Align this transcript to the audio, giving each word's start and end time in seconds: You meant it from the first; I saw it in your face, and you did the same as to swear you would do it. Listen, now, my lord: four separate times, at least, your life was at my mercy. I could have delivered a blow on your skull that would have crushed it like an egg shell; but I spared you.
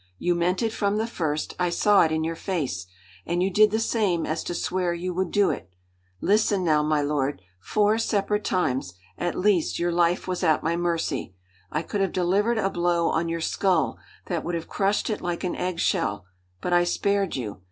You 0.17 0.33
meant 0.33 0.63
it 0.63 0.73
from 0.73 0.97
the 0.97 1.05
first; 1.05 1.55
I 1.59 1.69
saw 1.69 2.01
it 2.01 2.11
in 2.11 2.23
your 2.23 2.35
face, 2.35 2.87
and 3.23 3.43
you 3.43 3.51
did 3.51 3.69
the 3.69 3.79
same 3.79 4.25
as 4.25 4.43
to 4.45 4.55
swear 4.55 4.95
you 4.95 5.13
would 5.13 5.29
do 5.29 5.51
it. 5.51 5.69
Listen, 6.21 6.63
now, 6.63 6.81
my 6.81 7.03
lord: 7.03 7.39
four 7.59 7.99
separate 7.99 8.43
times, 8.43 8.95
at 9.19 9.37
least, 9.37 9.77
your 9.77 9.91
life 9.91 10.27
was 10.27 10.41
at 10.41 10.63
my 10.63 10.75
mercy. 10.75 11.35
I 11.71 11.83
could 11.83 12.01
have 12.01 12.13
delivered 12.13 12.57
a 12.57 12.71
blow 12.71 13.09
on 13.09 13.29
your 13.29 13.41
skull 13.41 13.99
that 14.25 14.43
would 14.43 14.55
have 14.55 14.67
crushed 14.67 15.07
it 15.11 15.21
like 15.21 15.43
an 15.43 15.55
egg 15.55 15.77
shell; 15.79 16.25
but 16.61 16.73
I 16.73 16.83
spared 16.83 17.35
you. 17.35 17.59